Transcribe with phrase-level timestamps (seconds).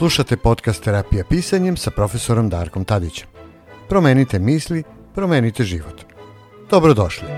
[0.00, 3.28] Slušate podcast Terapija pisanjem sa profesorom Darkom Tadićem.
[3.88, 4.82] Promenite misli,
[5.14, 6.00] promenite život.
[6.70, 7.28] Dobrodošli.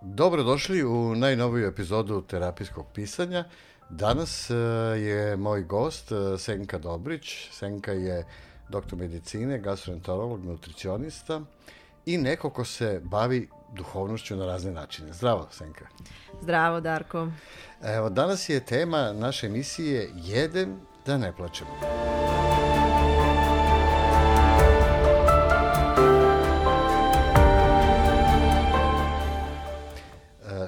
[0.00, 3.44] Dobrodošli u najnoviju epizodu terapijskog pisanja.
[3.90, 4.54] Danas e,
[4.98, 7.48] je moj gost e, Senka Dobrić.
[7.52, 8.26] Senka je
[8.68, 11.40] doktor medicine, gastroenterolog, nutricionista
[12.06, 15.12] i neko ko se bavi duhovnošću na razne načine.
[15.12, 15.86] Zdravo, Senka.
[16.42, 17.28] Zdravo, Darko.
[17.82, 21.66] Evo, danas je tema naše emisije Jedem da ne plačem.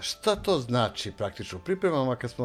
[0.02, 1.58] Šta to znači praktično?
[1.58, 2.44] U pripremama kad smo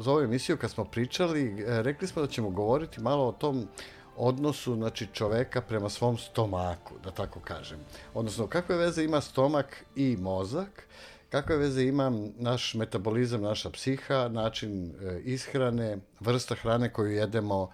[0.00, 3.68] za ovu emisiju, kad smo pričali, e, rekli smo da ćemo govoriti malo o tom
[4.16, 7.78] odnosu znači čoveka prema svom stomaku, da tako kažem.
[8.14, 10.86] Odnosno, kakve veze ima stomak i mozak,
[11.30, 17.70] kakve veze ima naš metabolizam, naša psiha, način e, ishrane, vrsta hrane koju jedemo,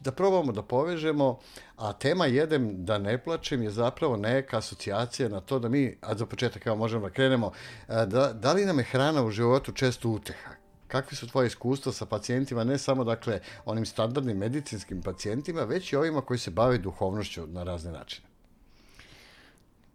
[0.00, 1.38] da probamo da povežemo,
[1.76, 6.14] a tema jedem da ne plačem je zapravo neka asocijacija na to da mi, a
[6.14, 7.52] za početak evo možemo da krenemo,
[7.88, 10.50] da, da li nam je hrana u životu često uteha?
[10.88, 15.96] Kakvi su tvoje iskustva sa pacijentima, ne samo dakle onim standardnim medicinskim pacijentima, već i
[15.96, 18.28] ovima koji se bave duhovnošću na razne načine?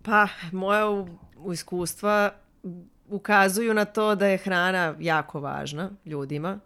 [0.03, 1.05] Pa, moja
[1.53, 2.31] iskustva
[3.09, 6.59] ukazuju na to da je hrana jako važna ljudima,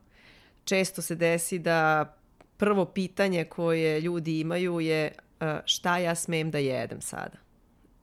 [0.67, 2.13] često se desi da
[2.57, 7.37] prvo pitanje koje ljudi imaju je e, šta ja smem da jedem sada.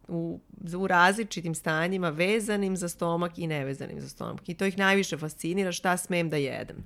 [0.09, 0.41] U,
[0.77, 4.49] u različitim stanjima vezanim za stomak i nevezanim za stomak.
[4.49, 6.77] I to ih najviše fascinira šta smem da jedem.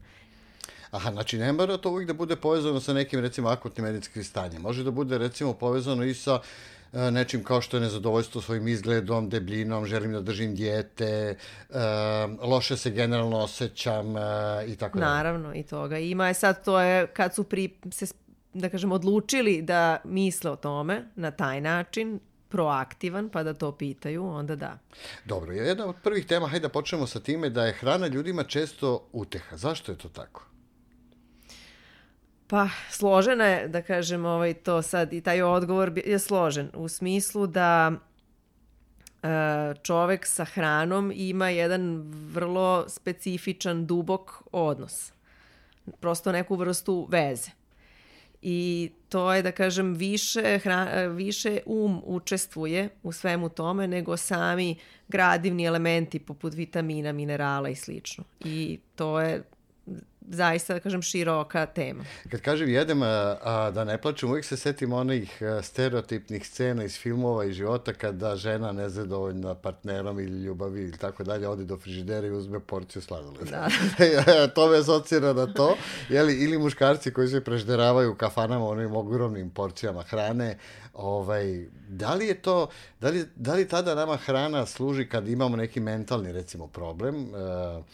[0.90, 4.62] Aha, znači ne mora to uvijek da bude povezano sa nekim recimo akutnim medicinskim stanjem.
[4.62, 6.40] Može da bude recimo povezano i sa
[6.92, 11.36] nečim kao što je nezadovoljstvo svojim izgledom, debljinom, želim da držim dijete, e,
[12.42, 14.20] loše se generalno osjećam e,
[14.66, 15.10] i tako dalje.
[15.10, 16.28] Naravno, i toga ima.
[16.28, 18.06] Je sad to je kad su pri, se,
[18.54, 24.26] da kažem, odlučili da misle o tome na taj način, proaktivan, pa da to pitaju,
[24.26, 24.78] onda da.
[25.24, 29.08] Dobro, jedna od prvih tema, hajde da počnemo sa time da je hrana ljudima često
[29.12, 29.56] uteha.
[29.56, 30.48] Zašto je to tako?
[32.48, 37.46] Pa, složena je, da kažem, ovaj, to sad i taj odgovor je složen u smislu
[37.46, 39.28] da e,
[39.82, 45.12] čovek sa hranom ima jedan vrlo specifičan, dubok odnos.
[46.00, 47.50] Prosto neku vrstu veze.
[48.42, 54.76] I to je, da kažem, više, hra, više um učestvuje u svemu tome nego sami
[55.08, 58.24] gradivni elementi poput vitamina, minerala i slično.
[58.40, 59.42] I to je
[60.30, 62.04] zaista, da kažem, široka tema.
[62.30, 66.98] Kad kažem jedem, a, a da ne plačem, uvijek se setim onih stereotipnih scena iz
[66.98, 72.26] filmova i života kada žena nezadovoljna partnerom ili ljubavi ili tako dalje, ode do frižidera
[72.26, 73.50] i uzme porciju sladoleda.
[73.98, 74.48] Da.
[74.54, 75.76] to me asocira na to.
[76.08, 80.58] Jeli, ili muškarci koji se prežderavaju u kafanama onim ogromnim porcijama hrane.
[80.94, 82.68] Ovaj, da li je to,
[83.00, 87.16] da li, da li tada nama hrana služi kad imamo neki mentalni, recimo, problem?
[87.16, 87.84] Uh,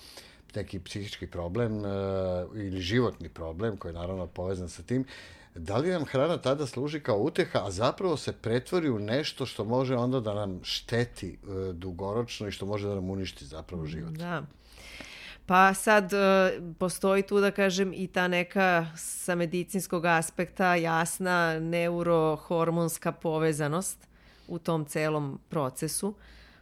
[0.56, 1.84] neki psihički problem uh,
[2.54, 5.04] ili životni problem koji je naravno povezan sa tim,
[5.54, 9.64] da li nam hrana tada služi kao uteha, a zapravo se pretvori u nešto što
[9.64, 14.12] može onda da nam šteti uh, dugoročno i što može da nam uništi zapravo život.
[14.12, 14.42] Da.
[15.46, 23.12] Pa sad uh, postoji tu da kažem i ta neka sa medicinskog aspekta jasna neurohormonska
[23.12, 23.98] povezanost
[24.48, 26.08] u tom celom procesu.
[26.08, 26.14] Uh,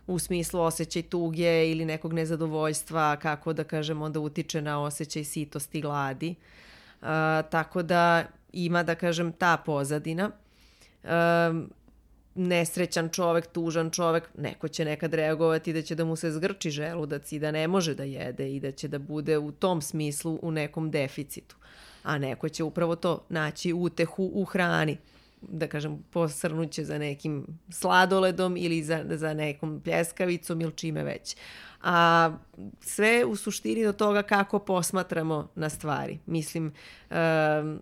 [0.06, 5.78] u smislu osjećaj tuge ili nekog nezadovoljstva, kako da kažem, onda utiče na osjećaj sitosti
[5.78, 6.34] i gladi.
[7.00, 7.08] Uh,
[7.50, 10.30] tako da ima, da kažem, ta pozadina.
[11.02, 11.10] Uh,
[12.34, 17.32] nesrećan čovek, tužan čovek, neko će nekad reagovati da će da mu se zgrči želudac
[17.32, 20.50] i da ne može da jede i da će da bude u tom smislu u
[20.50, 21.56] nekom deficitu.
[22.02, 24.96] A neko će upravo to naći utehu u hrani
[25.48, 31.36] da kažem, posrnuće za nekim sladoledom ili za, za nekom pljeskavicom ili čime već.
[31.82, 32.30] A
[32.80, 36.18] sve u suštini do toga kako posmatramo na stvari.
[36.26, 36.72] Mislim,
[37.10, 37.80] um,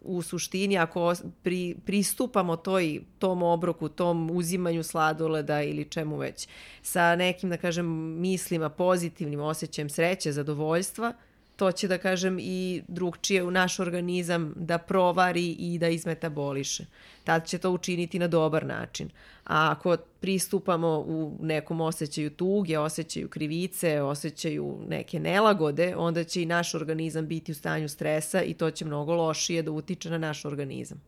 [0.00, 6.48] u suštini ako pri, pristupamo toj, tom obroku, tom uzimanju sladoleda ili čemu već,
[6.82, 7.86] sa nekim, da kažem,
[8.20, 11.12] mislima, pozitivnim osjećajem sreće, zadovoljstva,
[11.56, 16.84] to će da kažem i drugčije u naš organizam da provari i da izmetaboliše.
[17.24, 19.10] Tad će to učiniti na dobar način.
[19.44, 26.46] A ako pristupamo u nekom osjećaju tuge, osjećaju krivice, osjećaju neke nelagode, onda će i
[26.46, 30.44] naš organizam biti u stanju stresa i to će mnogo lošije da utiče na naš
[30.44, 31.02] organizam.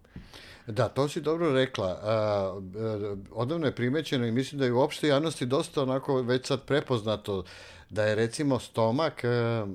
[0.69, 2.01] Da, to si dobro rekla.
[2.03, 2.61] A,
[3.31, 7.45] odavno je primećeno i mislim da je u opšte javnosti dosta onako već sad prepoznato
[7.91, 9.25] da je recimo stomak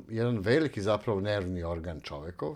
[0.10, 2.56] jedan veliki zapravo nervni organ čovekov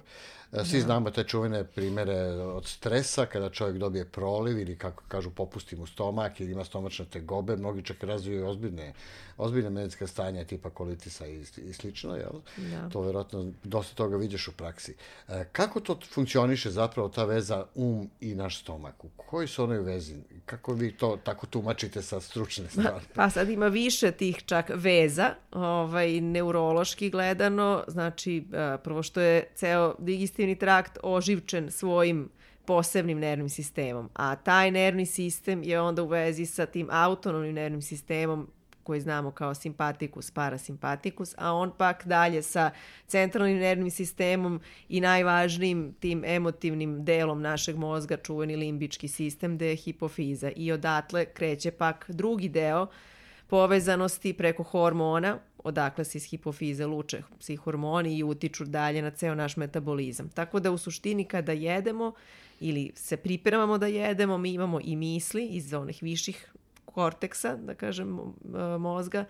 [0.51, 0.85] E, svi da.
[0.85, 5.85] znamo te čuvene primere od stresa, kada čovjek dobije proliv ili kako kažu popusti mu
[5.85, 8.93] stomak ili ima stomačne tegobe, mnogi čak razviju ozbiljne,
[9.37, 12.41] ozbiljne medicinske stanja tipa kolitisa i, i slično, jel?
[12.57, 12.89] Da.
[12.89, 14.95] To verovatno dosta toga vidiš u praksi.
[15.27, 19.03] E, kako to funkcioniše zapravo ta veza um i naš stomak?
[19.03, 20.15] U kojoj su onoj vezi?
[20.45, 22.99] Kako vi to tako tumačite sa stručne strane?
[23.15, 29.47] Pa sad ima više tih čak veza, ovaj, neurološki gledano, znači e, prvo što je
[29.55, 32.29] ceo digestivni trakt oživčen svojim
[32.65, 37.81] posebnim nervnim sistemom, a taj nervni sistem je onda u vezi sa tim autonomnim nervnim
[37.81, 38.49] sistemom
[38.87, 42.69] koji znamo kao simpatikus, parasimpatikus, a on pak dalje sa
[43.07, 49.75] centralnim nervnim sistemom i najvažnijim tim emotivnim delom našeg mozga, čuveni limbički sistem, gde je
[49.75, 50.51] hipofiza.
[50.55, 52.87] I odatle kreće pak drugi deo
[53.47, 59.35] povezanosti preko hormona, odakle se iz hipofize luče psi hormoni i utiču dalje na ceo
[59.35, 60.29] naš metabolizam.
[60.29, 62.13] Tako da u suštini kada jedemo
[62.59, 66.53] ili se pripremamo da jedemo, mi imamo i misli iz onih viših
[66.97, 68.17] korteksa, da kažem,
[68.79, 69.25] mozga,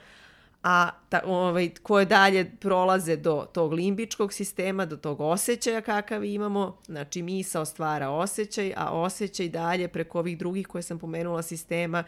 [0.63, 6.77] a ta, ovaj, koje dalje prolaze do tog limbičkog sistema, do tog osjećaja kakav imamo,
[6.85, 12.03] znači misao stvara osjećaj, a osjećaj dalje preko ovih drugih koje sam pomenula sistema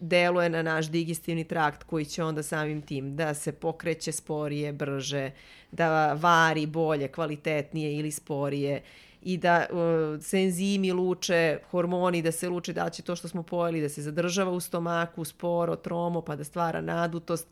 [0.00, 5.30] deluje na naš digestivni trakt koji će onda samim tim da se pokreće sporije, brže,
[5.70, 8.82] da vari bolje, kvalitetnije ili sporije
[9.22, 13.42] i da uh, se enzimi luče, hormoni da se luče, da će to što smo
[13.42, 17.46] pojeli da se zadržava u stomaku, sporo, tromo, pa da stvara nadutost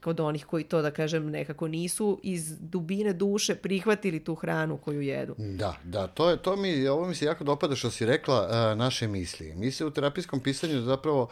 [0.00, 5.00] kod onih koji to, da kažem, nekako nisu iz dubine duše prihvatili tu hranu koju
[5.00, 5.34] jedu.
[5.38, 8.78] Da, da, to, je, to mi, ovo mi se jako dopada što si rekla, uh,
[8.78, 9.54] naše misli.
[9.54, 11.28] Mi se u terapijskom pisanju zapravo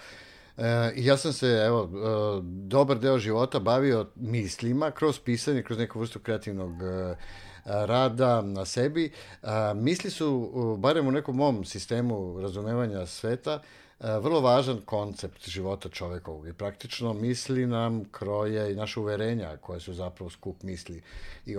[0.57, 6.01] E, ja sam se, evo, e, dobar deo života bavio mislima kroz pisanje, kroz neku
[6.01, 7.17] vrstu kreativnog e,
[7.65, 9.13] rada na sebi.
[9.75, 13.61] Misli su, barem u nekom mom sistemu razumevanja sveta,
[14.21, 19.95] vrlo važan koncept života čovekovog i praktično misli nam kroje i naše uverenja koje su
[19.95, 21.03] zapravo skup misli
[21.47, 21.57] i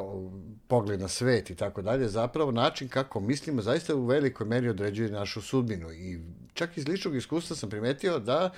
[0.68, 5.12] pogled na svet i tako dalje, zapravo način kako mislimo zaista u velikoj meri određuje
[5.12, 6.20] našu sudbinu i
[6.54, 8.50] čak iz ličnog iskustva sam primetio da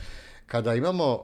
[0.46, 1.20] kada imamo,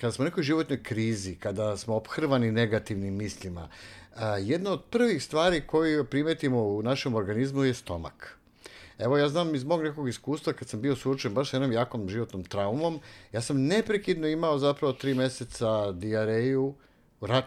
[0.00, 3.68] kada smo u nekoj životnoj krizi, kada smo ophrvani negativnim mislima,
[4.16, 8.38] uh, jedna od prvih stvari koju primetimo u našem organizmu je stomak.
[8.98, 12.44] Evo, ja znam iz mog nekog iskustva, kad sam bio suočen baš jednom jakom životnom
[12.44, 13.00] traumom,
[13.32, 16.74] ja sam neprekidno imao zapravo tri meseca diareju,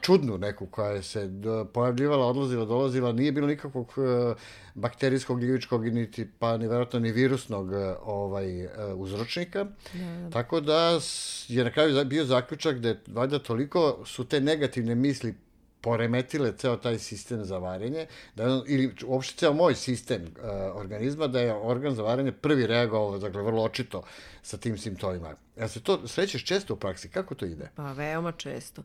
[0.01, 1.29] čudnu neku koja se
[1.73, 4.35] pojavljivala, odlazila, dolazila, nije bilo nikakvog e,
[4.75, 9.63] bakterijskog, gljivičkog, niti, pa ni verovatno ni virusnog e, ovaj, e, uzročnika.
[9.63, 10.29] Da, da.
[10.29, 10.99] Tako da
[11.47, 15.35] je na kraju bio zaključak da je valjda toliko su te negativne misli
[15.81, 18.05] poremetile ceo taj sistem za varenje,
[18.35, 23.17] da, ili uopšte ceo moj sistem uh, organizma, da je organ za varenje prvi reagovao,
[23.17, 24.03] dakle, vrlo očito
[24.41, 25.35] sa tim simptomima.
[25.59, 27.09] Ja se to srećeš često u praksi?
[27.09, 27.69] Kako to ide?
[27.75, 28.83] Pa veoma često.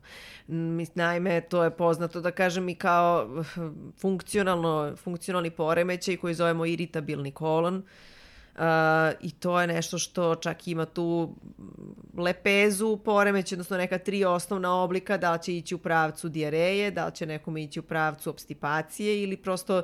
[0.95, 3.43] Naime, to je poznato da kažem i kao
[4.01, 8.14] funkcionalno, funkcionalni poremećaj koji zovemo iritabilni kolon, Uh,
[9.21, 11.35] I to je nešto što čak ima tu
[12.17, 17.05] lepezu poremeć, odnosno neka tri osnovna oblika, da li će ići u pravcu diareje, da
[17.05, 19.81] li će nekome ići u pravcu obstipacije ili prosto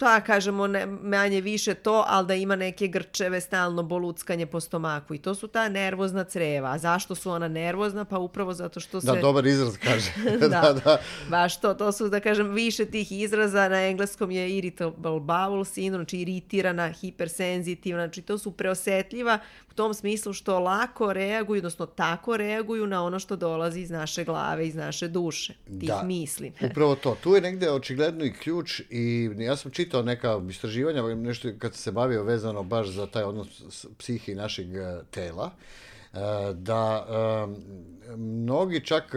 [0.00, 5.14] ta, kažemo, ne, manje više to, ali da ima neke grčeve, stalno boluckanje po stomaku.
[5.14, 6.70] I to su ta nervozna creva.
[6.70, 8.04] A zašto su ona nervozna?
[8.04, 9.06] Pa upravo zato što da, se...
[9.06, 10.12] Da, dobar izraz kaže.
[10.40, 10.98] da, da, da.
[11.28, 13.68] Baš to, to su, da kažem, više tih izraza.
[13.68, 19.38] Na engleskom je irritable bowel syndrome, znači iritirana, hipersenzitivna, znači to su preosetljiva
[19.70, 24.24] u tom smislu što lako reaguju, odnosno tako reaguju na ono što dolazi iz naše
[24.24, 26.52] glave, iz naše duše, tih da, misli.
[26.70, 27.16] upravo to.
[27.22, 31.92] Tu je negde očigledno i ključ i ja sam čitao neka istraživanja, nešto kad se
[31.92, 35.99] bavio vezano baš za taj odnos psihi našeg e, tela, e,
[36.54, 37.06] da
[38.16, 39.14] mnogi čak,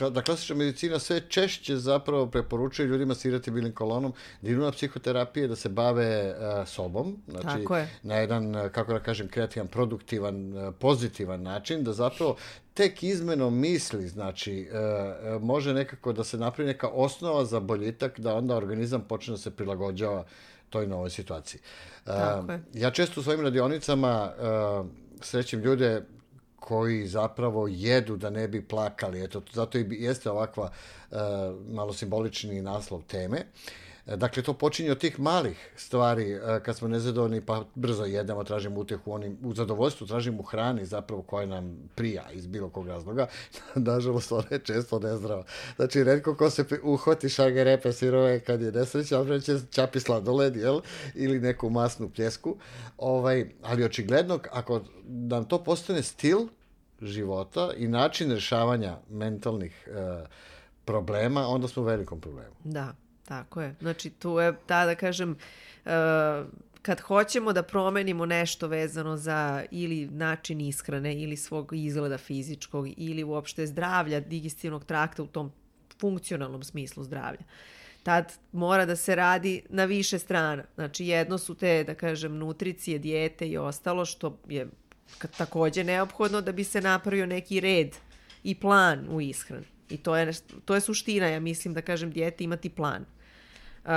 [0.00, 4.12] e, da klasična medicina sve češće zapravo preporučuje ljudima s iritabilnim kolonom
[4.42, 6.34] da idu na psihoterapije, da se bave
[6.66, 7.64] sobom, znači
[8.02, 12.36] na jedan, kako da kažem, kreativan, produktivan, pozitivan način, da zapravo
[12.74, 18.20] tek izmenom misli, znači, e, e, može nekako da se napravi neka osnova za boljitak,
[18.20, 20.24] da onda organizam počne da se prilagođava
[20.70, 21.60] toj novoj situaciji.
[21.60, 22.62] E, Tako je.
[22.72, 24.44] ja često u svojim radionicama e,
[25.20, 26.02] srećem ljude
[26.64, 29.24] koji zapravo jedu da ne bi plakali.
[29.24, 31.16] Eto, zato i jeste ovakva e,
[31.68, 33.38] malo simbolični naslov teme.
[33.38, 38.44] E, Dakle, to počinje od tih malih stvari, e, kad smo nezadovoljni pa brzo jedemo,
[38.44, 43.26] tražimo utehu, onim, u zadovoljstvu tražimo hrani zapravo koja nam prija iz bilo kog razloga.
[43.74, 45.44] Nažalost, ona je često nezdrava.
[45.76, 50.56] Znači, redko ko se uhvati šage repe sirove kad je nesreća, a će čapi sladoled,
[50.56, 50.80] jel?
[51.14, 52.56] Ili neku masnu pljesku.
[52.98, 56.38] Ovaj, ali očigledno, ako nam to postane stil
[57.02, 60.24] života i način rešavanja mentalnih e,
[60.84, 62.54] problema, onda smo u velikom problemu.
[62.64, 62.94] Da,
[63.24, 63.74] tako je.
[63.80, 65.36] Znači, tu je, ta da kažem,
[65.84, 65.90] e,
[66.82, 73.24] kad hoćemo da promenimo nešto vezano za ili način ishrane ili svog izgleda fizičkog ili
[73.24, 75.52] uopšte zdravlja digestivnog trakta u tom
[76.00, 77.40] funkcionalnom smislu zdravlja,
[78.02, 80.64] tad mora da se radi na više strana.
[80.74, 84.68] Znači, jedno su te, da kažem, nutricije, dijete i ostalo, što je
[85.36, 87.96] takođe neophodno da bi se napravio neki red
[88.42, 89.73] i plan u ishrani.
[89.88, 90.32] I to je,
[90.64, 93.04] to je suština, ja mislim, da kažem, dijete imati plan.
[93.84, 93.90] Uh,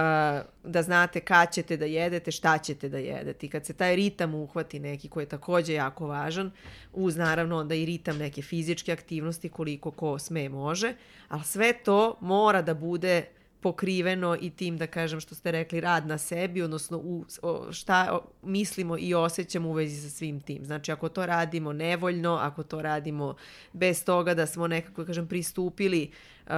[0.64, 3.46] da znate kad ćete da jedete, šta ćete da jedete.
[3.46, 6.52] I kad se taj ritam uhvati neki koji je takođe jako važan,
[6.94, 10.94] uz naravno onda i ritam neke fizičke aktivnosti koliko ko sme može,
[11.28, 13.26] ali sve to mora da bude
[13.62, 18.20] pokriveno i tim, da kažem, što ste rekli, rad na sebi, odnosno u, o, šta
[18.44, 20.66] mislimo i osjećamo u vezi sa svim tim.
[20.66, 23.36] Znači, ako to radimo nevoljno, ako to radimo
[23.74, 26.12] bez toga da smo nekako, da kažem, pristupili
[26.46, 26.54] uh,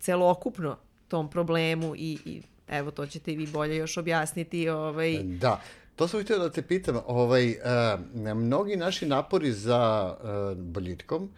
[0.00, 0.76] celokupno
[1.08, 4.68] tom problemu i, i evo, to ćete i vi bolje još objasniti.
[4.68, 5.60] Ovaj, Da,
[5.96, 6.98] to sam htio da te pitam.
[7.06, 11.30] Ovaj, uh, mnogi naši napori za uh, boljitkom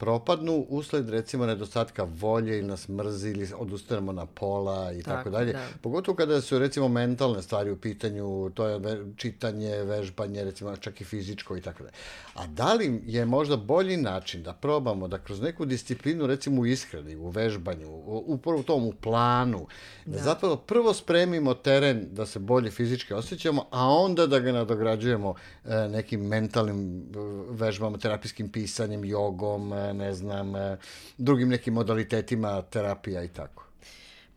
[0.00, 5.30] propadnu usled recimo nedostatka volje ili nas mrzi ili odustanemo na pola i tako, Tako,
[5.30, 5.52] dalje.
[5.52, 5.66] da.
[5.82, 8.80] Pogotovo kada su recimo mentalne stvari u pitanju, to je
[9.16, 11.92] čitanje, vežbanje, recimo čak i fizičko i tako dalje.
[12.34, 16.66] A da li je možda bolji način da probamo da kroz neku disciplinu recimo u
[16.66, 19.66] ishrani, u vežbanju, upravo u tom u planu,
[20.06, 20.18] da.
[20.18, 25.88] zapravo prvo spremimo teren da se bolje fizički osjećamo, a onda da ga nadograđujemo e,
[25.88, 27.02] nekim mentalnim e,
[27.50, 30.76] vežbama, terapijskim pisanjem, jogom, e, ne znam, e,
[31.18, 33.70] drugim nekim modalitetima terapija i tako.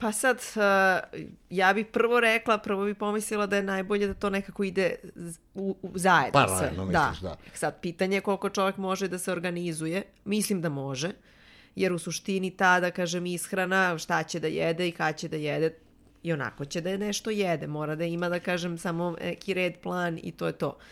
[0.04, 1.20] Pa sad, uh,
[1.50, 4.96] ja bih prvo rekla, prvo bih pomislila da je najbolje da to nekako ide
[5.54, 7.00] u, u zajedno Paralelno sve.
[7.00, 7.36] misliš, da.
[7.54, 10.04] Sad, pitanje je koliko čovjek može da se organizuje.
[10.26, 11.12] Mislim da može,
[11.76, 15.38] jer u suštini ta, da kažem, ishrana, šta će da jede i kad će da
[15.38, 15.74] jede,
[16.24, 17.68] i onako će da je nešto jede.
[17.68, 20.68] Mora da ima, da kažem, samo neki red, plan i to je to.
[20.68, 20.84] Uh,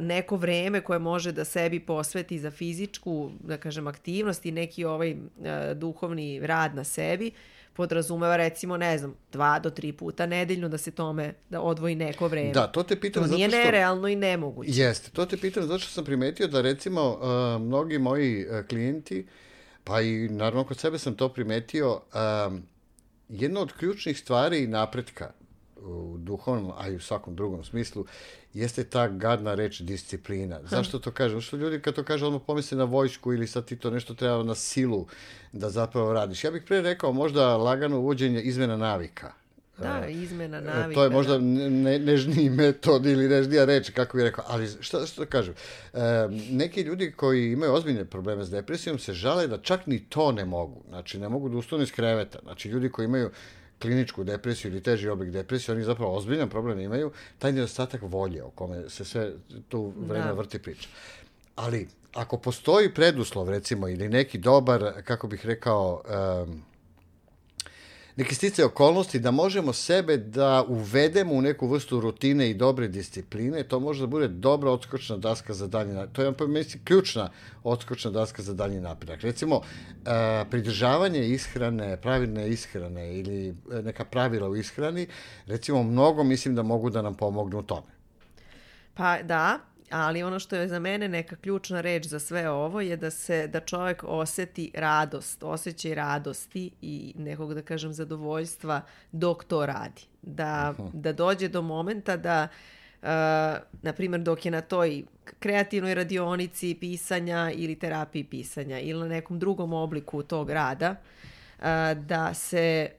[0.00, 5.12] neko vreme koje može da sebi posveti za fizičku, da kažem, aktivnost i neki ovaj
[5.12, 5.18] uh,
[5.74, 7.30] duhovni rad na sebi,
[7.72, 12.28] podrazumeva recimo, ne znam, dva do tri puta nedeljno da se tome, da odvoji neko
[12.28, 12.52] vreme.
[12.52, 13.58] Da, to te pitam to zato nije što...
[13.58, 14.70] nerealno i nemoguće.
[14.74, 19.26] Jeste, to te pitam zato što sam primetio da recimo uh, mnogi moji uh, klijenti,
[19.84, 22.00] pa i naravno kod sebe sam to primetio,
[22.48, 22.62] um,
[23.28, 25.32] jedna od ključnih stvari napretka
[25.82, 28.04] u duhovnom, a i u svakom drugom smislu,
[28.54, 30.60] jeste ta gadna reč disciplina.
[30.64, 31.40] Zašto to kažem?
[31.40, 34.42] Što ljudi kad to kaže odmah pomisle na vojsku ili sad ti to nešto treba
[34.42, 35.06] na silu
[35.52, 36.44] da zapravo radiš.
[36.44, 39.32] Ja bih pre rekao možda lagano uvođenje izmena navika.
[39.78, 40.94] Da, izmena E, navika.
[40.94, 41.38] To je možda da.
[41.70, 44.44] ne, nežniji metod ili nežnija reč, kako bih rekao.
[44.48, 45.54] Ali šta, šta da kažem?
[45.92, 45.98] E,
[46.50, 50.44] neki ljudi koji imaju ozbiljne probleme s depresijom se žale da čak ni to ne
[50.44, 50.82] mogu.
[50.88, 52.38] Znači, ne mogu da ustanu iz kreveta.
[52.42, 53.30] Znači, ljudi koji imaju
[53.78, 58.50] kliničku depresiju ili teži oblik depresije, oni zapravo ozbiljan problem imaju, taj nedostatak volje o
[58.50, 59.32] kome se sve
[59.68, 60.32] tu vreme Da.
[60.32, 60.88] vrti priča.
[61.56, 66.62] Ali, ako postoji preduslov, recimo, ili neki dobar, kako bih rekao, em,
[68.16, 73.62] neki sticaj okolnosti da možemo sebe da uvedemo u neku vrstu rutine i dobre discipline,
[73.62, 76.14] to može da bude dobra odskočna daska za dalje napredak.
[76.14, 77.30] To je, pa mislim, ključna
[77.62, 79.20] odskočna daska za dalje napredak.
[79.20, 85.06] Recimo, e, pridržavanje ishrane, pravilne ishrane ili e, neka pravila u ishrani,
[85.46, 87.96] recimo, mnogo mislim da mogu da nam pomognu u tome.
[88.94, 89.58] Pa da,
[89.90, 93.46] ali ono što je za mene neka ključna reč za sve ovo je da se
[93.46, 98.80] da čovjek oseti radost, osjećaj radosti i nekog da kažem zadovoljstva
[99.12, 100.02] dok to radi.
[100.22, 102.48] Da, da dođe do momenta da
[103.02, 103.08] Uh,
[103.82, 105.04] na primjer dok je na toj
[105.38, 110.90] kreativnoj radionici pisanja ili terapiji pisanja ili na nekom drugom obliku tog rada
[111.58, 111.64] uh,
[112.06, 112.90] da se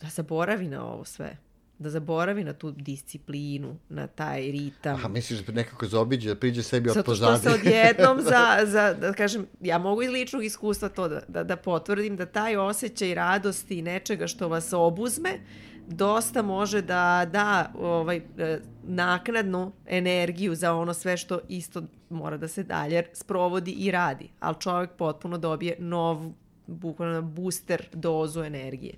[0.00, 1.36] da zaboravi na ovo sve
[1.82, 4.94] da zaboravi na tu disciplinu, na taj ritam.
[4.94, 7.38] Aha, misliš da nekako zaobiđe, da priđe sebi od Zato pozadi?
[7.38, 11.44] što se odjednom za, za, da kažem, ja mogu iz ličnog iskustva to da, da,
[11.44, 15.30] da potvrdim, da taj osjećaj radosti i nečega što vas obuzme,
[15.86, 22.48] dosta može da da ovaj, e, naknadnu energiju za ono sve što isto mora da
[22.48, 24.28] se dalje sprovodi i radi.
[24.40, 26.32] Ali čovjek potpuno dobije nov,
[26.66, 28.94] bukvalno booster dozu energije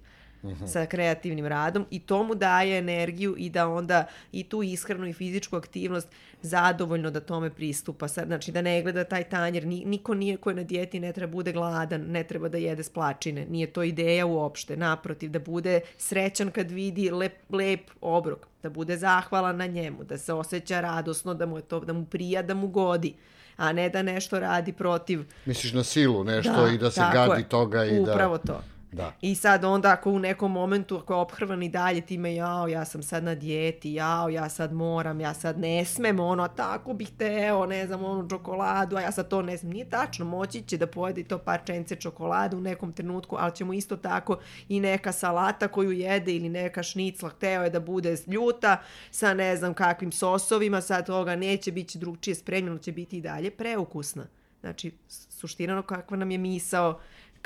[0.66, 5.12] sa kreativnim radom i to mu daje energiju i da onda i tu ishranu i
[5.12, 6.08] fizičku aktivnost
[6.42, 8.08] zadovoljno da tome pristupa.
[8.08, 9.66] Znači da ne gleda taj tanjer.
[9.66, 12.82] Ni, niko nije ko je na dijeti ne treba bude gladan, ne treba da jede
[12.82, 13.46] splačine.
[13.46, 14.76] Nije to ideja uopšte.
[14.76, 20.18] Naprotiv, da bude srećan kad vidi lep, lep obrok, da bude zahvalan na njemu, da
[20.18, 23.14] se osjeća radosno, da mu, je to, da mu prija, da mu godi
[23.56, 27.48] a ne da nešto radi protiv Misliš na silu nešto i da se gadi je.
[27.48, 28.12] toga i da...
[28.12, 28.62] Upravo to.
[28.94, 29.12] Da.
[29.20, 32.84] I sad onda ako u nekom momentu, ako je ophrvan i dalje time, jao, ja
[32.84, 37.10] sam sad na dijeti, jao, ja sad moram, ja sad ne smem, ono, tako bih
[37.18, 39.72] teo, ne znam, onu čokoladu, a ja sad to ne smem.
[39.72, 43.74] Nije tačno, moći će da pojede to parčence čokolade u nekom trenutku, ali će mu
[43.74, 48.82] isto tako i neka salata koju jede ili neka šnicla, hteo je da bude ljuta
[49.10, 53.20] sa ne znam kakvim sosovima, sad toga neće, bit će drugčije spremljeno, će biti i
[53.20, 54.26] dalje preukusna.
[54.60, 57.00] Znači, suština ono kakva nam je misao,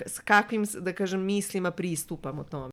[0.06, 2.70] s kakvim, da kažem, mislima pristupamo tome.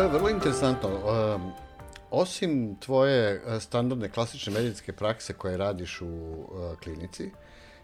[0.00, 0.88] To je vrlo interesantno.
[0.88, 1.52] Um,
[2.10, 7.30] osim tvoje uh, standardne klasične medicinske prakse koje radiš u uh, klinici,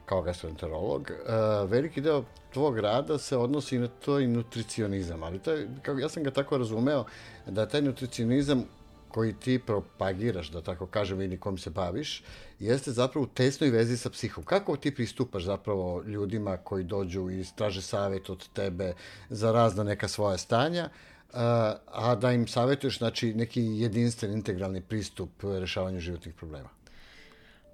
[0.07, 5.53] kao gastroenterolog, uh, veliki deo tvog rada se odnosi na to i nutricionizam, ali to
[5.53, 7.05] je, kako, ja sam ga tako razumeo,
[7.47, 8.65] da taj nutricionizam
[9.09, 12.23] koji ti propagiraš, da tako kažem, ili kom se baviš,
[12.59, 14.45] jeste zapravo u tesnoj vezi sa psihom.
[14.45, 18.93] Kako ti pristupaš zapravo ljudima koji dođu i traže savjet od tebe
[19.31, 20.89] za razna neka svoja stanja,
[21.33, 26.76] a, a da im savjetuješ znači, neki jedinstven, integralni pristup rešavanju životnih problema?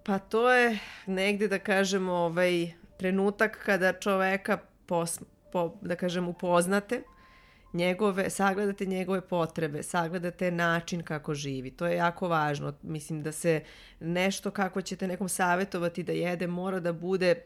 [0.05, 5.21] Pa to je negde, da kažem, ovaj, trenutak kada čoveka pos,
[5.53, 7.03] po, da kažem, upoznate,
[7.73, 11.71] njegove, sagledate njegove potrebe, sagledate način kako živi.
[11.71, 12.73] To je jako važno.
[12.83, 13.63] Mislim da se
[14.01, 17.43] nešto kako ćete nekom savjetovati da jede mora da bude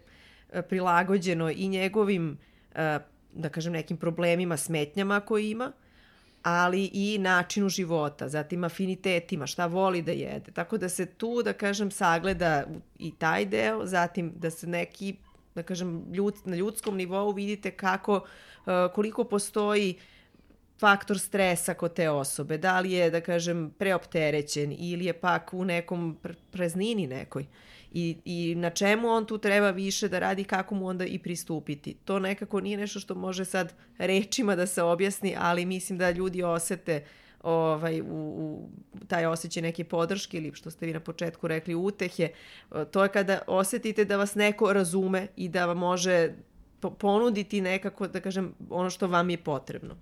[0.53, 2.39] e, prilagođeno i njegovim,
[2.75, 2.99] e,
[3.33, 5.73] da kažem, nekim problemima, smetnjama koje ima,
[6.47, 10.53] ali i načinu života, zatim afinitetima, šta voli da jede.
[10.53, 12.65] Tako da se tu, da kažem, sagleda
[12.99, 15.17] i taj deo, zatim da se neki,
[15.55, 19.99] da kažem, ljud, na ljudskom nivou vidite kako, uh, koliko postoji
[20.79, 22.59] faktor stresa kod te osobe.
[22.59, 27.47] Da li je, da kažem, preopterećen ili je pak u nekom pr praznini nekoj.
[27.99, 31.95] I, I na čemu on tu treba više da radi, kako mu onda i pristupiti.
[32.05, 36.43] To nekako nije nešto što može sad rečima da se objasni, ali mislim da ljudi
[36.43, 37.05] osete
[37.43, 38.69] ovaj, u, u
[39.09, 42.29] taj osjećaj neke podrške ili što ste vi na početku rekli utehe.
[42.91, 46.33] To je kada osetite da vas neko razume i da vam može
[46.99, 49.97] ponuditi nekako, da kažem, ono što vam je potrebno.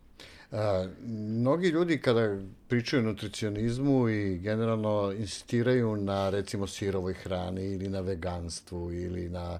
[0.52, 7.88] A, mnogi ljudi kada pričaju o nutricionizmu i generalno insistiraju na recimo sirovoj hrani ili
[7.88, 9.58] na veganstvu ili na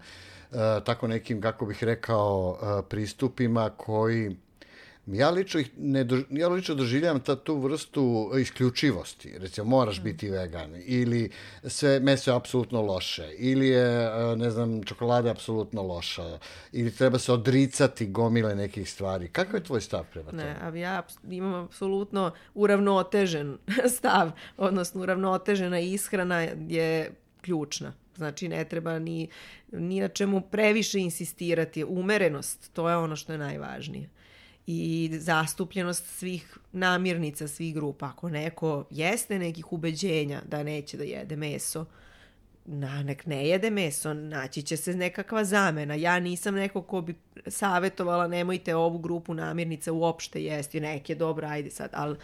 [0.53, 4.37] a, tako nekim, kako bih rekao, a, pristupima koji
[5.07, 9.39] Ja lično, ih ne ja lično doživljam ta, tu vrstu isključivosti.
[9.39, 11.31] Recimo, moraš biti vegan ili
[11.65, 16.39] sve meso je apsolutno loše ili je, ne znam, čokolada je apsolutno loša
[16.73, 19.29] ili treba se odricati gomile nekih stvari.
[19.29, 20.45] Kakav je tvoj stav prema tome?
[20.45, 23.59] Ne, a ja imam apsolutno uravnotežen
[23.97, 27.93] stav, odnosno uravnotežena ishrana je ključna.
[28.17, 29.29] Znači, ne treba ni,
[29.73, 31.85] ni na čemu previše insistirati.
[31.85, 34.09] Umerenost, to je ono što je najvažnije
[34.67, 38.07] i zastupljenost svih namirnica, svih grupa.
[38.07, 41.87] Ako neko jeste nekih ubeđenja da neće da jede meso,
[42.65, 45.95] na, nek ne jede meso, naći će se nekakva zamena.
[45.95, 47.15] Ja nisam neko ko bi
[47.47, 52.17] savjetovala nemojte ovu grupu namirnica uopšte jesti, neke dobro, ajde sad, ali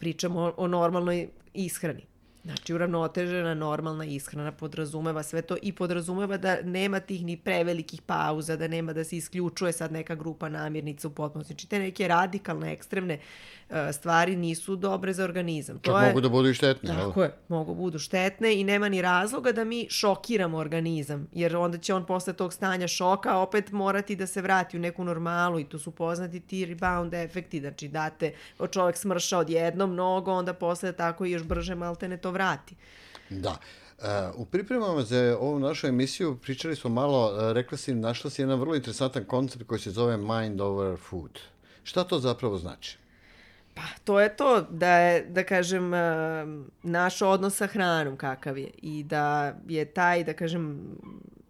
[0.00, 2.06] pričamo o, o normalnoj ishrani.
[2.48, 8.56] Znači, uravnotežena, normalna ishrana podrazumeva sve to i podrazumeva da nema tih ni prevelikih pauza,
[8.56, 11.52] da nema da se isključuje sad neka grupa namirnica u potpunosti.
[11.52, 13.18] Znači, te neke radikalne, ekstremne
[13.68, 15.78] uh, stvari nisu dobre za organizam.
[15.82, 16.88] Čak to mogu da budu i štetne.
[16.88, 21.78] Tako je, mogu budu štetne i nema ni razloga da mi šokiramo organizam, jer onda
[21.78, 25.64] će on posle tog stanja šoka opet morati da se vrati u neku normalu i
[25.64, 28.32] tu su poznati ti rebound efekti, znači date,
[28.70, 32.74] čovek smrša odjednom mnogo, onda posle tako i još brže maltene to vrati.
[33.30, 33.56] Da.
[33.98, 38.42] Uh, u pripremama za ovu našu emisiju pričali smo malo, uh, rekla si, našla si
[38.42, 41.40] jedan vrlo interesantan koncept koji se zove mind over food.
[41.82, 42.98] Šta to zapravo znači?
[43.74, 45.98] Pa, to je to, da je, da kažem, uh,
[46.82, 50.80] naš odnos sa hranom kakav je i da je taj, da kažem,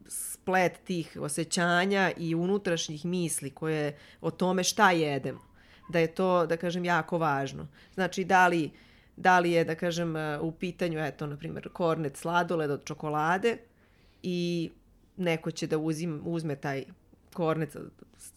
[0.08, 5.40] splet tih osjećanja i unutrašnjih misli koje o tome šta jedemo,
[5.88, 7.66] da je to, da kažem, jako važno.
[7.94, 8.87] Znači, da li uh,
[9.18, 13.56] da li je, da kažem, e, u pitanju, eto, na primjer, kornet sladoled od čokolade
[14.22, 14.70] i
[15.16, 16.84] neko će da uzim, uzme taj
[17.32, 17.76] kornet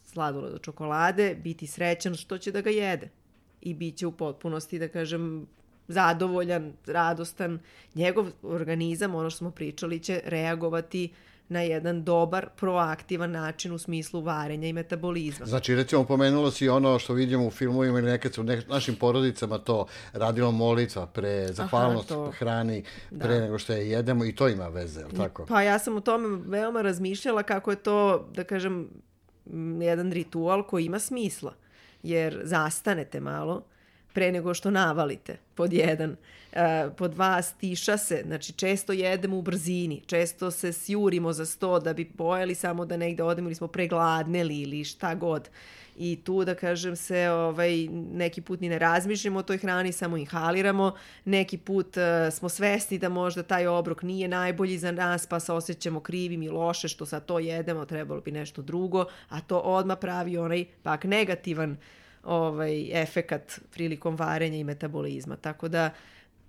[0.06, 3.10] sladoled od čokolade, biti srećan što će da ga jede
[3.62, 5.48] i bit će u potpunosti, da kažem,
[5.88, 7.60] zadovoljan, radostan.
[7.96, 13.78] Njegov organizam, ono što smo pričali, će reagovati uh, na jedan dobar, proaktivan način u
[13.78, 15.46] smislu varenja i metabolizma.
[15.46, 18.96] Znači, recimo, pomenulo si ono što vidimo u filmovima ili nekad se u nek našim
[18.96, 22.32] porodicama to radilo molitva pre zahvalnost Aha, to...
[22.32, 22.84] hrani
[23.20, 23.40] pre da.
[23.40, 25.46] nego što je jedemo i to ima veze, ali tako?
[25.46, 28.90] Pa ja sam o tome veoma razmišljala kako je to, da kažem,
[29.82, 31.54] jedan ritual koji ima smisla.
[32.04, 33.64] Jer zastanete malo
[34.14, 36.16] pre nego što navalite, pod jedan.
[36.52, 41.80] E, pod dva stiša se, znači često jedemo u brzini, često se sjurimo za sto
[41.80, 45.50] da bi pojeli samo da negde odemo ili smo pregladneli ili šta god.
[45.98, 50.18] I tu, da kažem se, ovaj, neki put ni ne razmišljamo o toj hrani, samo
[50.18, 50.96] inhaliramo.
[51.26, 55.54] Neki put uh, smo svesni da možda taj obrok nije najbolji za nas, pa se
[55.54, 59.96] osjećamo krivim i loše što sad to jedemo, trebalo bi nešto drugo, a to odma
[59.96, 61.78] pravi onaj pak negativan
[62.24, 65.36] ovaj, efekat prilikom varenja i metabolizma.
[65.36, 65.90] Tako da,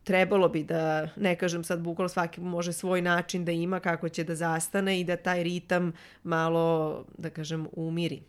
[0.05, 4.25] trebalo bi da, ne kažem sad bukvalno svaki može svoj način da ima kako će
[4.25, 8.23] da zastane i da taj ritam malo, da kažem, umiri.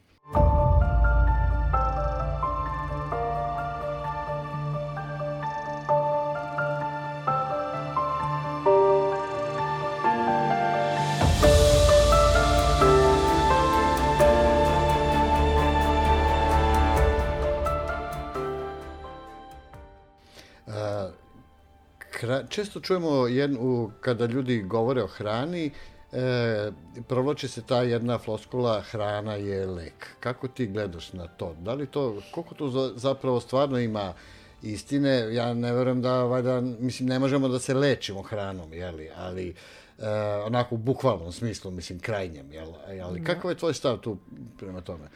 [22.24, 25.72] Hra, često čujemo jednu, kada ljudi govore o hrani,
[26.12, 26.72] e,
[27.08, 30.08] provlači se ta jedna floskula hrana je lek.
[30.20, 31.56] Kako ti gledaš na to?
[31.62, 34.14] Da li to, koliko to za, zapravo stvarno ima
[34.62, 35.36] istine?
[35.36, 40.10] Ja ne verujem da, valjda, mislim, ne možemo da se lečimo hranom, jeli, ali e,
[40.46, 42.74] onako u bukvalnom smislu, mislim, krajnjem, jel?
[43.04, 43.26] Ali da.
[43.26, 44.18] kakav je tvoj stav tu
[44.58, 45.08] prema tome?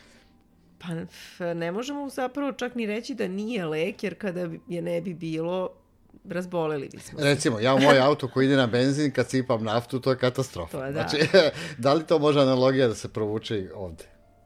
[0.79, 0.87] Pa
[1.53, 5.69] ne možemo zapravo čak ni reći da nije lek, jer kada je ne bi bilo,
[6.29, 7.19] razboleli bismo.
[7.21, 10.77] Recimo, ja u moj auto koji ide na benzin, kad sipam naftu, to je katastrofa.
[10.77, 11.07] To je, da.
[11.07, 11.27] Znači,
[11.83, 14.03] da li to može analogija da se provuče ovde?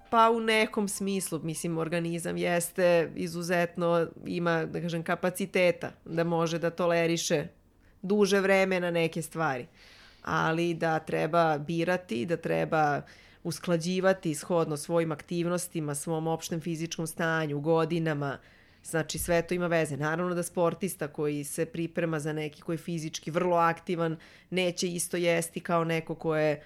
[0.09, 6.69] Pa u nekom smislu, mislim, organizam jeste izuzetno, ima, da kažem, kapaciteta da može da
[6.69, 7.47] toleriše
[8.01, 9.67] duže vreme na neke stvari.
[10.23, 13.01] Ali da treba birati, da treba
[13.43, 18.37] usklađivati shodno svojim aktivnostima, svom opštem fizičkom stanju, godinama,
[18.83, 19.97] Znači sve to ima veze.
[19.97, 24.17] Naravno da sportista koji se priprema za neki koji je fizički vrlo aktivan
[24.49, 26.63] neće isto jesti kao neko ko je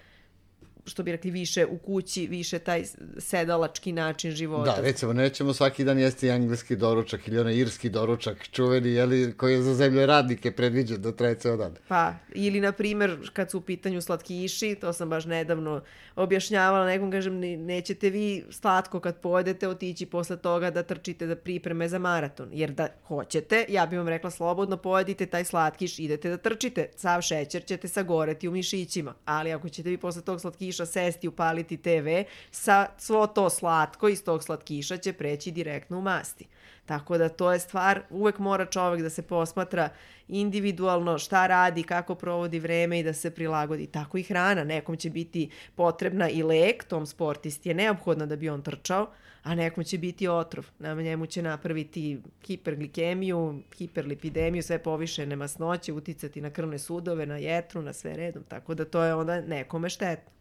[0.86, 2.84] što bi rekli, više u kući, više taj
[3.18, 4.74] sedalački način života.
[4.76, 9.52] Da, recimo, nećemo svaki dan jesti engleski doručak ili onaj irski doručak, čuveni, jeli, koji
[9.52, 11.74] je za zemlje radnike predviđen da traje ceo dan.
[11.88, 15.82] Pa, ili, na primer, kad su u pitanju slatkiši, to sam baš nedavno
[16.16, 21.88] objašnjavala, nekom kažem, nećete vi slatko kad pojedete otići posle toga da trčite da pripreme
[21.88, 26.36] za maraton, jer da hoćete, ja bih vam rekla slobodno pojedite taj slatkiš, idete da
[26.36, 30.86] trčite, sav šećer ćete sagoreti u mišićima, ali ako ćete vi posle tog slatkiša slatkiša
[30.86, 36.46] sesti, upaliti TV, sa svo to slatko iz tog slatkiša će preći direktno u masti.
[36.86, 39.88] Tako da to je stvar, uvek mora čovek da se posmatra
[40.28, 43.86] individualno šta radi, kako provodi vreme i da se prilagodi.
[43.86, 44.64] Tako i hrana.
[44.64, 49.08] Nekom će biti potrebna i lek, tom sportisti je neophodna da bi on trčao,
[49.42, 50.66] a nekom će biti otrov.
[50.78, 57.82] Na njemu će napraviti hiperglikemiju, hiperlipidemiju, sve povišene masnoće, uticati na krvne sudove, na jetru,
[57.82, 58.44] na sve redom.
[58.48, 60.36] Tako da to je onda nekome štetno.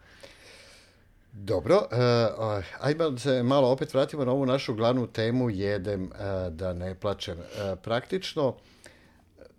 [1.37, 6.53] Dobro, uh, ajmo da se malo opet vratimo na ovu našu glavnu temu jedem uh,
[6.53, 7.37] da ne plačem.
[7.37, 8.55] Uh, praktično,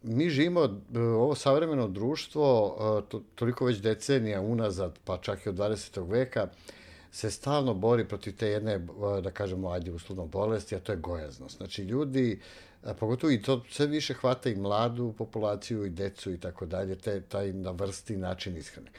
[0.06, 5.48] mi živimo e, ovo savremeno društvo e, to, toliko već decenija unazad, pa čak i
[5.48, 6.10] od 20.
[6.10, 6.48] veka,
[7.12, 8.80] se stalno bori protiv te jedne, e,
[9.22, 11.56] da kažemo, ajde uslovno bolesti, a to je gojaznost.
[11.56, 12.40] Znači, ljudi,
[12.98, 17.20] pogotovo i to sve više hvata i mladu populaciju i decu i tako dalje, te,
[17.20, 18.90] taj na vrsti način ishrane.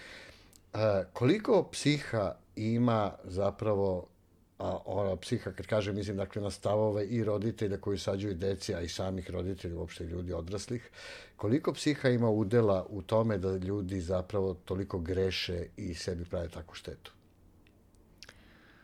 [1.14, 4.08] Koliko psiha ima zapravo
[4.60, 8.82] a ona psiha, kad kažem, mislim dakle na stavove i roditelja koji sađuju deci, a
[8.82, 10.90] i samih roditelja, uopšte ljudi odraslih,
[11.36, 16.76] koliko psiha ima udela u tome da ljudi zapravo toliko greše i sebi prave takvu
[16.76, 17.12] štetu?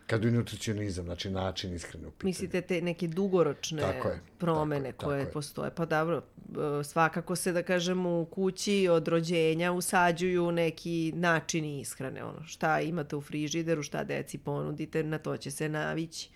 [0.08, 2.30] Kad je nutricionizam, znači način ishrane u pitanju.
[2.30, 5.72] Mislite te neke dugoročne tako je, promene tako koje tako postoje?
[5.76, 12.24] Pa dobro, e, svakako se, da kažem, u kući od rođenja usađuju neki načini ishrane.
[12.24, 16.30] Ono, šta imate u frižideru, šta deci ponudite, na to će se navići.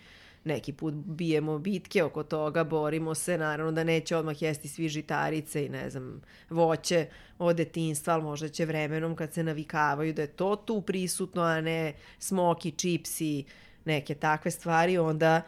[0.43, 5.65] Neki put bijemo bitke oko toga, borimo se, naravno da neće odmah jesti svi žitarice
[5.65, 7.07] i ne znam, voće
[7.39, 11.61] od detinstva, ali možda će vremenom kad se navikavaju da je to tu prisutno, a
[11.61, 13.43] ne smoki, čipsi,
[13.85, 15.41] neke takve stvari, onda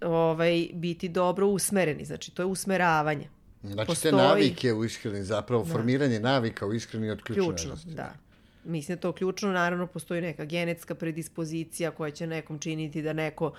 [0.00, 2.04] ovaj, biti dobro usmereni.
[2.04, 3.28] Znači, to je usmeravanje.
[3.62, 4.12] Znači, Postoji...
[4.12, 5.72] te navike u ishrani, zapravo da.
[5.72, 8.25] formiranje navika u ishrani od ključne Ključno, da.
[8.66, 13.52] Mislim da to ključno, naravno postoji neka genetska predispozicija koja će nekom činiti da neko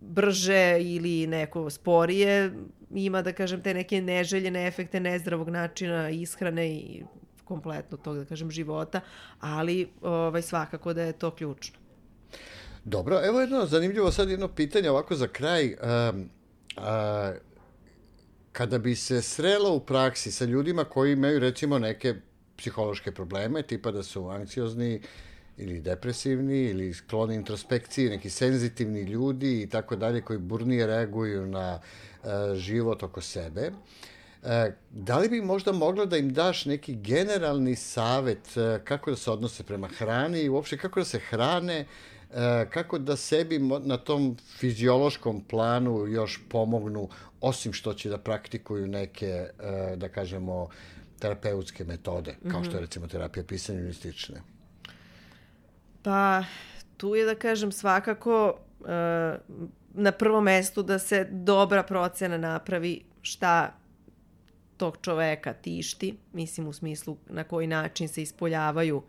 [0.00, 2.52] brže ili neko sporije
[2.94, 7.02] ima, da kažem, te neke neželjene efekte nezdravog načina ishrane i
[7.44, 9.00] kompletno tog, da kažem, života,
[9.40, 11.78] ali ovaj, svakako da je to ključno.
[12.84, 15.64] Dobro, evo jedno zanimljivo sad jedno pitanje ovako za kraj.
[15.66, 16.30] Um,
[16.76, 16.84] uh,
[18.52, 22.14] kada bi se srelo u praksi sa ljudima koji imaju recimo neke
[22.56, 25.00] psihološke probleme, tipa da su anksiozni
[25.56, 31.80] ili depresivni ili skloni introspekciji, neki senzitivni ljudi i tako dalje koji burnije reaguju na
[32.22, 33.70] uh, život oko sebe.
[34.42, 34.48] Uh,
[34.90, 39.30] da li bi možda mogla da im daš neki generalni savet uh, kako da se
[39.30, 41.86] odnose prema hrani i uopšte kako da se hrane
[42.34, 47.08] E, kako da sebi na tom fiziološkom planu još pomognu,
[47.40, 49.50] osim što će da praktikuju neke, e,
[49.96, 50.68] da kažemo,
[51.24, 52.84] terapeutske metode, kao što je mhm.
[52.84, 54.42] recimo terapija pisanja ili slične?
[56.02, 56.44] Pa,
[56.96, 59.38] tu je da kažem svakako e,
[59.94, 63.72] na prvom mestu da se dobra procena napravi šta
[64.76, 69.02] tog čoveka tišti, mislim u smislu na koji način se ispoljavaju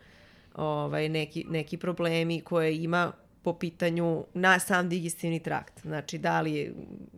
[0.53, 3.11] ovaj, neki, neki problemi koje ima
[3.45, 5.81] po pitanju na sam digestivni trakt.
[5.81, 6.73] Znači, da li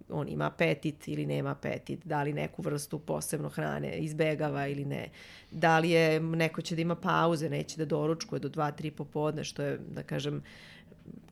[0.10, 5.10] on ima apetit ili nema apetit, da li neku vrstu posebno hrane izbegava ili ne,
[5.52, 9.64] da li je, neko će da ima pauze, neće da doručkuje do 2-3 popodne, što
[9.64, 10.44] je, da kažem,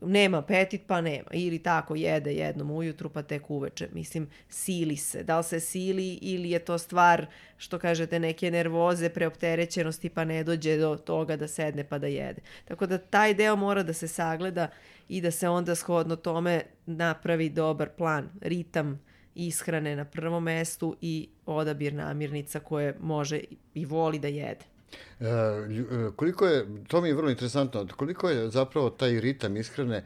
[0.02, 1.28] nema apetit pa nema.
[1.34, 3.88] Ili tako jede jednom ujutru pa tek uveče.
[3.94, 5.24] Mislim, sili se.
[5.24, 7.26] Da li se sili ili je to stvar
[7.58, 12.42] što kažete neke nervoze, preopterećenosti pa ne dođe do toga da sedne pa da jede.
[12.66, 14.68] Tako da taj deo mora da se sagleda
[15.10, 19.02] i da se onda shodno tome napravi dobar plan, ritam
[19.36, 23.40] ishrane na prvom mestu i odabir namirnica koje može
[23.74, 24.75] i voli da jede.
[25.20, 30.04] E, e, koliko je, to mi je vrlo interesantno, koliko je zapravo taj ritam ishrane,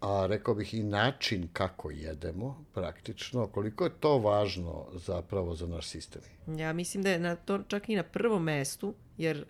[0.00, 5.86] a rekao bih i način kako jedemo praktično, koliko je to važno zapravo za naš
[5.86, 6.22] sistem?
[6.46, 9.44] Ja mislim da je na to čak i na prvom mestu, jer uh,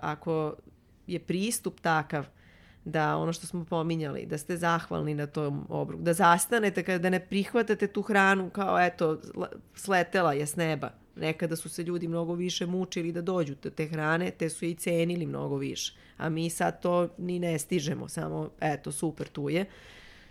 [0.00, 0.54] ako
[1.06, 2.26] je pristup takav
[2.84, 7.20] da ono što smo pominjali, da ste zahvalni na tom obruku, da zastanete da ne
[7.20, 9.20] prihvatate tu hranu kao eto
[9.74, 13.86] sletela je s neba, Nekada su se ljudi mnogo više mučili da dođu do te
[13.86, 15.94] hrane, te su i cenili mnogo više.
[16.16, 19.64] A mi sad to ni ne stižemo, samo eto, super, tu je.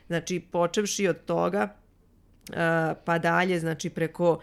[0.08, 1.76] Znači, počevši od toga,
[3.06, 4.40] pa dalje, znači preko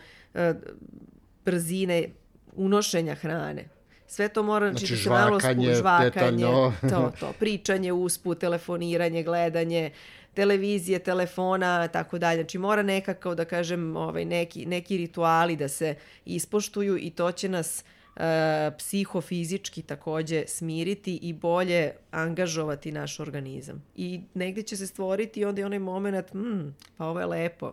[1.44, 2.08] brzine
[2.52, 3.68] unošenja hrane.
[4.06, 6.44] Sve to mora znači, znači da malo spu, žvakanje,
[6.90, 9.90] to, to, pričanje usput, telefoniranje, gledanje,
[10.34, 12.42] televizije, telefona, tako dalje.
[12.42, 17.48] Znači mora nekako da kažem ovaj, neki, neki rituali da se ispoštuju i to će
[17.48, 17.84] nas
[18.16, 23.82] e, psihofizički takođe smiriti i bolje angažovati naš organizam.
[23.96, 27.72] I negde će se stvoriti onda i onaj moment, mm, pa ovo je lepo,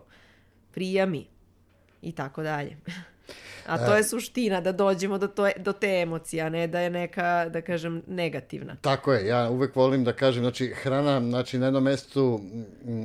[0.72, 1.26] prija mi
[2.02, 2.76] i tako dalje.
[3.66, 6.90] A to je suština, da dođemo do, to, do te emocije, a ne da je
[6.90, 8.76] neka, da kažem, negativna.
[8.80, 12.40] Tako je, ja uvek volim da kažem, znači, hrana, znači, na jednom mestu,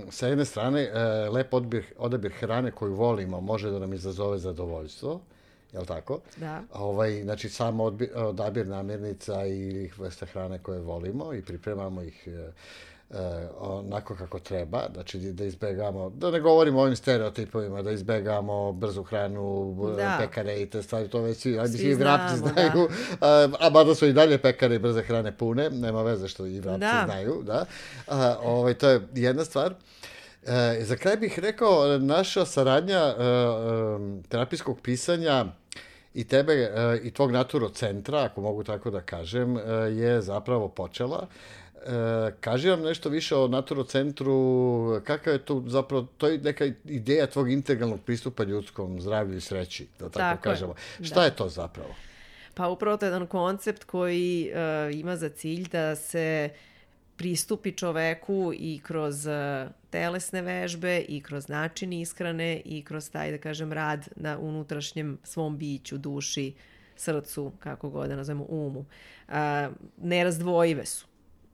[0.10, 5.22] sa jedne strane, e, lep odbir, odabir hrane koju volimo može da nam izazove zadovoljstvo,
[5.74, 6.20] jel tako?
[6.38, 6.62] Da.
[6.74, 12.52] Ovaj, znači, samo odbir, odabir namirnica i vrste hrane koje volimo i pripremamo ih e,
[13.15, 18.71] e, onako kako treba, znači da izbegamo, da ne govorimo o ovim stereotipovima, da izbegamo
[18.71, 20.17] brzu hranu, da.
[20.19, 22.49] pekare i te stvari, to već svi, ajde svi vrapci da.
[22.49, 22.88] znaju,
[23.19, 23.28] da.
[23.28, 26.60] a, a mada su i dalje pekare i brze hrane pune, nema veze što i
[26.60, 27.04] vrapci da.
[27.06, 27.65] znaju, da.
[28.08, 29.73] A, ovaj, to je jedna stvar.
[30.45, 35.45] E, za kraj bih rekao, naša saradnja e, e, terapijskog pisanja
[36.13, 40.67] i tebe e, i tvog naturo centra, ako mogu tako da kažem, e, je zapravo
[40.67, 41.28] počela.
[41.28, 41.64] E,
[42.39, 47.28] kaži nam nešto više o Naturo centru, kakav je to zapravo, to je neka ideja
[47.28, 50.74] tvog integralnog pristupa ljudskom zdravlju i sreći, da tako, tako kažemo.
[51.00, 51.06] Je.
[51.06, 51.26] Šta da.
[51.26, 51.89] je to zapravo?
[52.54, 56.50] Pa upravo to je jedan koncept koji uh, ima za cilj da se
[57.17, 59.34] pristupi čoveku i kroz uh,
[59.89, 65.58] telesne vežbe i kroz način ishrane i kroz taj, da kažem, rad na unutrašnjem svom
[65.58, 66.54] biću, duši,
[66.95, 68.86] srcu, kako god da nazovemo, umu.
[69.28, 69.36] Uh,
[69.98, 71.06] nerazdvojive su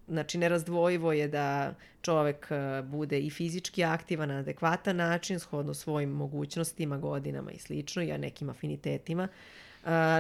[0.08, 6.10] Znači, nerazdvojivo je da čovek e, bude i fizički aktivan na adekvatan način, shodno svojim
[6.10, 9.24] mogućnostima, godinama i slično, i nekim afinitetima.
[9.24, 9.61] Uh,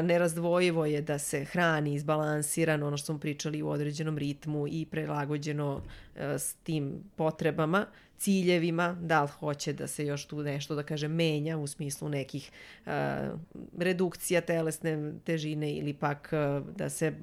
[0.03, 5.75] nerazdvojivo je da se hrani izbalansirano, ono što smo pričali u određenom ritmu i prelagođeno
[5.75, 7.85] uh, s tim potrebama,
[8.17, 12.51] ciljevima, da li hoće da se još tu nešto, da kaže, menja u smislu nekih
[12.85, 12.91] uh,
[13.77, 17.13] redukcija telesne težine ili pak uh, da se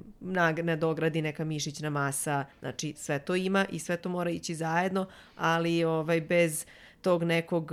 [0.63, 5.85] nadogradi neka mišićna masa, znači sve to ima i sve to mora ići zajedno, ali
[5.85, 6.67] ovaj bez
[7.09, 7.73] tog nekog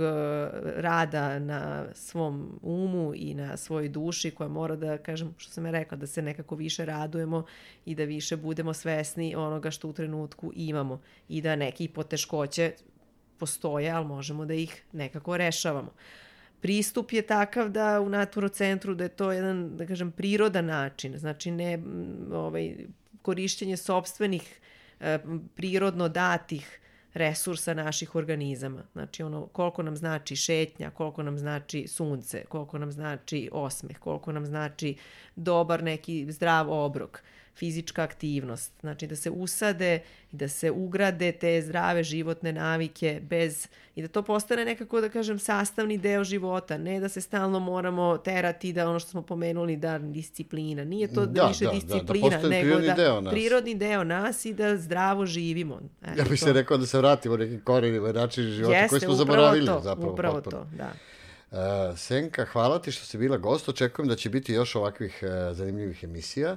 [0.76, 5.72] rada na svom umu i na svojoj duši koja mora da, kažem, što sam je
[5.72, 7.44] rekla, da se nekako više radujemo
[7.84, 12.72] i da više budemo svesni onoga što u trenutku imamo i da neki poteškoće
[13.38, 15.92] postoje, ali možemo da ih nekako rešavamo.
[16.60, 21.50] Pristup je takav da u naturocentru da je to jedan, da kažem, prirodan način, znači
[21.50, 21.82] ne
[22.32, 22.76] ovaj,
[23.22, 24.60] korišćenje sobstvenih
[25.00, 25.18] e,
[25.54, 26.80] prirodno datih
[27.16, 28.82] resursa naših organizama.
[28.92, 34.32] Znači ono koliko nam znači šetnja, koliko nam znači sunce, koliko nam znači osmeh, koliko
[34.32, 34.96] nam znači
[35.36, 37.22] dobar neki zdrav obrok.
[37.22, 38.72] Uh, fizička aktivnost.
[38.80, 40.00] Znači da se usade
[40.32, 45.08] i da se ugrade te zdrave životne navike bez i da to postane nekako da
[45.08, 49.76] kažem sastavni deo života, ne da se stalno moramo terati da ono što smo pomenuli
[49.76, 53.32] da disciplina, nije to da, više da, disciplina, da, da nego da deo nas.
[53.32, 55.80] prirodni deo nas i da zdravo živimo.
[56.02, 59.14] Eto, ja bih se rekao da se vratimo nekim korenima način života Jeste, koji smo
[59.14, 60.12] zaboravili to, zapravo.
[60.12, 60.62] Upravo potpuno.
[60.62, 60.92] to, da.
[61.50, 63.68] Uh, Senka, hvala ti što si bila gost.
[63.68, 66.56] Očekujem da će biti još ovakvih uh, zanimljivih emisija.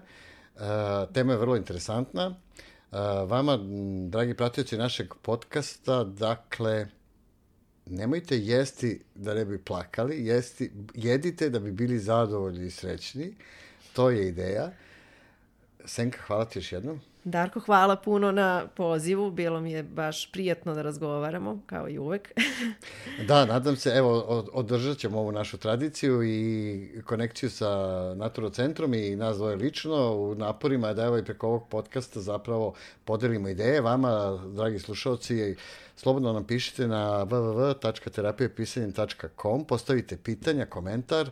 [0.59, 2.35] Eh, tema je vrlo interesantna.
[2.91, 2.97] Uh,
[3.29, 3.59] vama,
[4.09, 6.87] dragi pratioci našeg podcasta, dakle,
[7.85, 13.35] nemojte jesti da ne bi plakali, jesti, jedite da bi bili zadovoljni i srećni.
[13.93, 14.71] To je ideja.
[15.85, 17.01] Senka, hvala ti još jednom.
[17.29, 19.31] Darko, hvala puno na pozivu.
[19.31, 22.31] Bilo mi je baš prijatno da razgovaramo, kao i uvek.
[23.27, 27.69] da, nadam se, evo, održat ćemo ovu našu tradiciju i konekciju sa
[28.15, 32.73] Naturo centrom i nas dvoje lično u naporima da evo i preko ovog podcasta zapravo
[33.05, 35.55] podelimo ideje vama, dragi slušalci,
[35.99, 41.31] slobodno nam pišite na www.terapijepisanjem.com, postavite pitanja, komentar, e,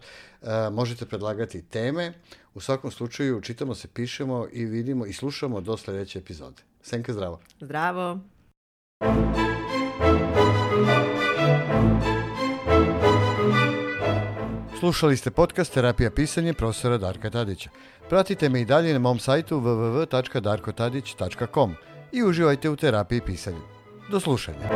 [0.71, 2.13] možete predlagati teme.
[2.53, 6.62] U svakom slučaju čitamo se, pišemo i vidimo i slušamo do sledeće epizode.
[6.82, 7.39] Senka, zdravo.
[7.62, 8.19] Zdravo.
[14.80, 17.69] Slušali ste podcast Terapija pisanje profesora Darka Tadića.
[18.10, 21.75] Pratite me i dalje na mom sajtu www.darkotadić.com
[22.12, 23.76] i uživajte u terapiji pisanja.
[24.09, 24.69] Do slušanja.